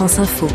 France 0.00 0.18
Info. 0.18 0.48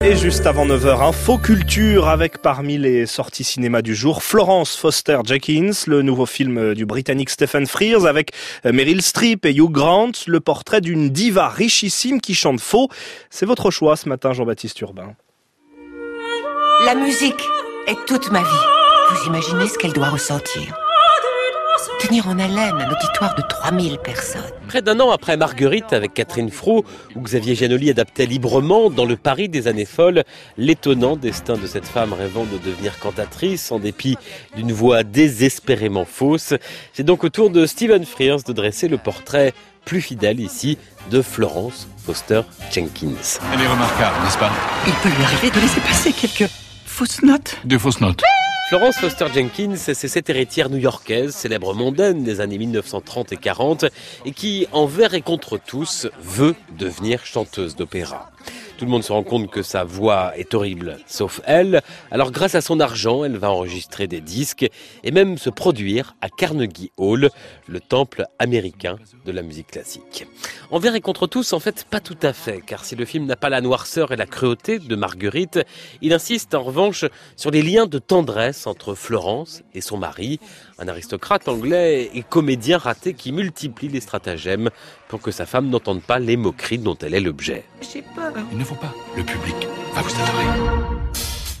Et 0.00 0.14
juste 0.14 0.46
avant 0.46 0.64
9h, 0.64 1.08
Info 1.08 1.38
Culture 1.38 2.06
avec 2.06 2.38
parmi 2.38 2.78
les 2.78 3.04
sorties 3.04 3.42
cinéma 3.42 3.82
du 3.82 3.96
jour, 3.96 4.22
Florence 4.22 4.76
Foster 4.76 5.18
Jenkins, 5.24 5.72
le 5.88 6.02
nouveau 6.02 6.24
film 6.24 6.74
du 6.74 6.86
Britannique 6.86 7.30
Stephen 7.30 7.66
Frears 7.66 8.06
avec 8.06 8.30
Meryl 8.64 9.02
Streep 9.02 9.44
et 9.44 9.52
Hugh 9.52 9.72
Grant, 9.72 10.12
le 10.28 10.38
portrait 10.38 10.82
d'une 10.82 11.10
diva 11.10 11.48
richissime 11.48 12.20
qui 12.20 12.36
chante 12.36 12.60
faux. 12.60 12.90
C'est 13.28 13.44
votre 13.44 13.72
choix 13.72 13.96
ce 13.96 14.08
matin, 14.08 14.32
Jean-Baptiste 14.32 14.80
Urbain. 14.80 15.16
La 16.84 16.94
musique 16.94 17.42
est 17.88 17.98
toute 18.06 18.30
ma 18.30 18.42
vie. 18.42 18.64
Vous 19.10 19.26
imaginez 19.26 19.66
ce 19.66 19.78
qu'elle 19.78 19.94
doit 19.94 20.10
ressentir 20.10 20.78
Tenir 22.00 22.28
en 22.28 22.38
haleine 22.38 22.74
un 22.74 22.90
auditoire 22.90 23.34
de 23.34 23.42
3000 23.48 23.98
personnes. 23.98 24.42
Près 24.68 24.82
d'un 24.82 25.00
an 25.00 25.10
après 25.10 25.36
Marguerite 25.36 25.92
avec 25.92 26.14
Catherine 26.14 26.50
Fro, 26.50 26.84
où 27.14 27.20
Xavier 27.20 27.54
Giannoli 27.54 27.90
adaptait 27.90 28.26
librement 28.26 28.90
dans 28.90 29.04
le 29.04 29.16
Paris 29.16 29.48
des 29.48 29.68
années 29.68 29.84
folles 29.84 30.24
l'étonnant 30.56 31.16
destin 31.16 31.56
de 31.56 31.66
cette 31.66 31.86
femme 31.86 32.12
rêvant 32.12 32.44
de 32.44 32.58
devenir 32.58 32.98
cantatrice 32.98 33.72
en 33.72 33.78
dépit 33.78 34.16
d'une 34.56 34.72
voix 34.72 35.02
désespérément 35.02 36.04
fausse, 36.04 36.54
c'est 36.92 37.04
donc 37.04 37.24
au 37.24 37.28
tour 37.28 37.50
de 37.50 37.66
Stephen 37.66 38.04
Frears 38.04 38.42
de 38.46 38.52
dresser 38.52 38.88
le 38.88 38.98
portrait 38.98 39.52
plus 39.84 40.00
fidèle 40.00 40.40
ici 40.40 40.78
de 41.10 41.22
Florence 41.22 41.88
Foster 42.04 42.42
Jenkins. 42.72 43.40
Elle 43.52 43.60
est 43.60 43.68
remarquable, 43.68 44.16
n'est-ce 44.24 44.38
pas? 44.38 44.52
Il 44.86 44.92
peut 44.94 45.16
lui 45.16 45.24
arriver 45.24 45.50
de 45.50 45.60
laisser 45.60 45.80
passer 45.80 46.12
quelques 46.12 46.50
fausses 46.86 47.22
notes. 47.22 47.56
Deux 47.64 47.78
fausses 47.78 48.00
notes. 48.00 48.22
Florence 48.66 48.96
Foster 48.96 49.26
Jenkins, 49.34 49.76
c'est 49.76 49.94
cette 49.94 50.30
héritière 50.30 50.70
new-yorkaise, 50.70 51.34
célèbre 51.34 51.74
mondaine 51.74 52.24
des 52.24 52.40
années 52.40 52.56
1930 52.56 53.32
et 53.32 53.36
40, 53.36 53.84
et 54.24 54.32
qui, 54.32 54.66
envers 54.72 55.12
et 55.12 55.20
contre 55.20 55.58
tous, 55.58 56.08
veut 56.18 56.54
devenir 56.78 57.26
chanteuse 57.26 57.76
d'opéra. 57.76 58.30
Tout 58.76 58.86
le 58.86 58.90
monde 58.90 59.04
se 59.04 59.12
rend 59.12 59.22
compte 59.22 59.50
que 59.50 59.62
sa 59.62 59.84
voix 59.84 60.36
est 60.36 60.52
horrible, 60.52 60.98
sauf 61.06 61.40
elle. 61.44 61.80
Alors 62.10 62.32
grâce 62.32 62.56
à 62.56 62.60
son 62.60 62.80
argent, 62.80 63.24
elle 63.24 63.36
va 63.36 63.50
enregistrer 63.50 64.08
des 64.08 64.20
disques 64.20 64.68
et 65.04 65.10
même 65.12 65.38
se 65.38 65.48
produire 65.48 66.16
à 66.20 66.28
Carnegie 66.28 66.90
Hall, 66.96 67.30
le 67.68 67.80
temple 67.80 68.26
américain 68.40 68.96
de 69.24 69.30
la 69.30 69.42
musique 69.42 69.68
classique. 69.68 70.26
Envers 70.72 70.96
et 70.96 71.00
contre 71.00 71.28
tous, 71.28 71.52
en 71.52 71.60
fait, 71.60 71.84
pas 71.88 72.00
tout 72.00 72.16
à 72.22 72.32
fait, 72.32 72.60
car 72.66 72.84
si 72.84 72.96
le 72.96 73.04
film 73.04 73.26
n'a 73.26 73.36
pas 73.36 73.48
la 73.48 73.60
noirceur 73.60 74.10
et 74.10 74.16
la 74.16 74.26
cruauté 74.26 74.80
de 74.80 74.96
Marguerite, 74.96 75.60
il 76.02 76.12
insiste 76.12 76.54
en 76.54 76.64
revanche 76.64 77.04
sur 77.36 77.52
les 77.52 77.62
liens 77.62 77.86
de 77.86 78.00
tendresse 78.00 78.66
entre 78.66 78.96
Florence 78.96 79.62
et 79.74 79.80
son 79.80 79.98
mari, 79.98 80.40
un 80.78 80.88
aristocrate 80.88 81.46
anglais 81.46 82.10
et 82.12 82.22
comédien 82.22 82.78
raté 82.78 83.14
qui 83.14 83.30
multiplie 83.30 83.88
les 83.88 84.00
stratagèmes 84.00 84.70
pour 85.08 85.20
que 85.20 85.30
sa 85.30 85.46
femme 85.46 85.68
n'entende 85.68 86.02
pas 86.02 86.18
les 86.18 86.36
moqueries 86.36 86.78
dont 86.78 86.96
elle 87.00 87.14
est 87.14 87.20
l'objet. 87.20 87.64
J'ai 87.80 88.02
peur. 88.02 88.32
Il 88.52 88.63
pas. 88.72 88.94
Le 89.16 89.22
public 89.22 89.68
va 89.94 90.00
vous 90.00 90.14
adorer. 90.14 91.04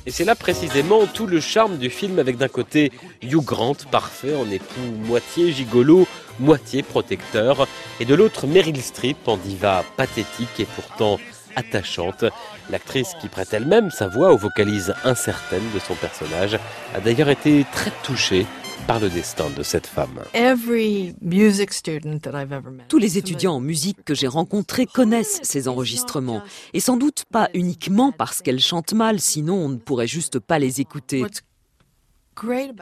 Et 0.06 0.10
c'est 0.10 0.24
là 0.24 0.34
précisément 0.34 1.06
tout 1.06 1.26
le 1.26 1.40
charme 1.40 1.78
du 1.78 1.90
film 1.90 2.18
avec 2.18 2.36
d'un 2.36 2.48
côté 2.48 2.92
Hugh 3.22 3.42
Grant, 3.42 3.76
parfait 3.90 4.34
en 4.34 4.50
époux 4.50 4.80
moitié 5.06 5.52
gigolo, 5.52 6.06
moitié 6.40 6.82
protecteur, 6.82 7.66
et 8.00 8.04
de 8.04 8.14
l'autre 8.14 8.46
Meryl 8.46 8.80
Streep 8.82 9.28
en 9.28 9.36
diva 9.36 9.84
pathétique 9.96 10.60
et 10.60 10.66
pourtant 10.66 11.18
attachante. 11.56 12.24
L'actrice 12.70 13.12
qui 13.20 13.28
prête 13.28 13.52
elle-même 13.52 13.90
sa 13.90 14.08
voix 14.08 14.32
aux 14.32 14.38
vocalises 14.38 14.94
incertaines 15.04 15.70
de 15.74 15.78
son 15.78 15.94
personnage 15.94 16.58
a 16.94 17.00
d'ailleurs 17.00 17.30
été 17.30 17.64
très 17.72 17.92
touchée 18.02 18.46
par 18.86 19.00
le 19.00 19.08
destin 19.08 19.50
de 19.50 19.62
cette 19.62 19.86
femme. 19.86 20.20
Tous 22.88 22.98
les 22.98 23.18
étudiants 23.18 23.54
en 23.54 23.60
musique 23.60 24.04
que 24.04 24.14
j'ai 24.14 24.26
rencontrés 24.26 24.86
connaissent 24.86 25.40
ces 25.42 25.68
enregistrements, 25.68 26.42
et 26.72 26.80
sans 26.80 26.96
doute 26.96 27.24
pas 27.30 27.48
uniquement 27.54 28.12
parce 28.12 28.42
qu'elle 28.42 28.60
chante 28.60 28.92
mal, 28.92 29.20
sinon 29.20 29.56
on 29.56 29.68
ne 29.68 29.76
pourrait 29.76 30.06
juste 30.06 30.38
pas 30.38 30.58
les 30.58 30.80
écouter. 30.80 31.24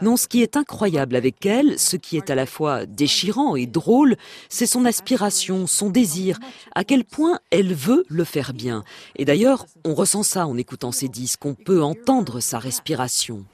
Non, 0.00 0.16
ce 0.16 0.28
qui 0.28 0.42
est 0.42 0.56
incroyable 0.56 1.14
avec 1.14 1.44
elle, 1.44 1.78
ce 1.78 1.96
qui 1.96 2.16
est 2.16 2.30
à 2.30 2.34
la 2.34 2.46
fois 2.46 2.86
déchirant 2.86 3.54
et 3.54 3.66
drôle, 3.66 4.16
c'est 4.48 4.66
son 4.66 4.84
aspiration, 4.84 5.66
son 5.66 5.90
désir, 5.90 6.38
à 6.74 6.84
quel 6.84 7.04
point 7.04 7.38
elle 7.50 7.74
veut 7.74 8.04
le 8.08 8.24
faire 8.24 8.54
bien. 8.54 8.82
Et 9.16 9.24
d'ailleurs, 9.24 9.66
on 9.84 9.94
ressent 9.94 10.22
ça 10.22 10.46
en 10.46 10.56
écoutant 10.56 10.92
ses 10.92 11.08
disques, 11.08 11.44
on 11.44 11.54
peut 11.54 11.82
entendre 11.82 12.40
sa 12.40 12.58
respiration. 12.58 13.44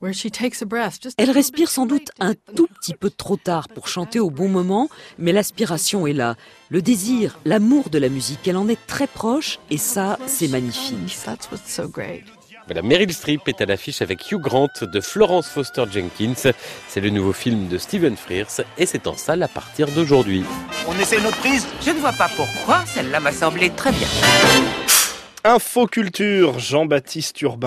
Elle 0.00 1.30
respire 1.30 1.68
sans 1.68 1.86
doute 1.86 2.10
un 2.20 2.34
tout 2.54 2.68
petit 2.80 2.94
peu 2.94 3.10
trop 3.10 3.36
tard 3.36 3.68
pour 3.68 3.88
chanter 3.88 4.20
au 4.20 4.30
bon 4.30 4.48
moment, 4.48 4.88
mais 5.18 5.32
l'aspiration 5.32 6.06
est 6.06 6.12
là. 6.12 6.36
Le 6.68 6.82
désir, 6.82 7.38
l'amour 7.44 7.90
de 7.90 7.98
la 7.98 8.08
musique, 8.08 8.46
elle 8.46 8.56
en 8.56 8.68
est 8.68 8.78
très 8.86 9.08
proche 9.08 9.58
et 9.70 9.78
ça, 9.78 10.18
c'est 10.26 10.48
magnifique. 10.48 11.16
Voilà, 12.66 12.82
Meryl 12.82 13.12
Streep 13.12 13.48
est 13.48 13.60
à 13.62 13.66
l'affiche 13.66 14.02
avec 14.02 14.30
Hugh 14.30 14.40
Grant 14.40 14.68
de 14.82 15.00
Florence 15.00 15.48
Foster 15.48 15.84
Jenkins. 15.90 16.52
C'est 16.86 17.00
le 17.00 17.08
nouveau 17.08 17.32
film 17.32 17.66
de 17.68 17.78
Stephen 17.78 18.14
Frears 18.14 18.60
et 18.76 18.84
c'est 18.84 19.06
en 19.06 19.16
salle 19.16 19.42
à 19.42 19.48
partir 19.48 19.88
d'aujourd'hui. 19.88 20.44
On 20.86 20.96
essaie 20.98 21.20
notre 21.20 21.38
prise? 21.38 21.66
Je 21.84 21.90
ne 21.90 21.98
vois 21.98 22.12
pas 22.12 22.28
pourquoi, 22.36 22.84
celle-là 22.86 23.20
m'a 23.20 23.32
semblé 23.32 23.70
très 23.70 23.90
bien. 23.90 24.08
Info 25.44 25.86
Culture, 25.86 26.58
Jean-Baptiste 26.58 27.40
Urbain. 27.40 27.56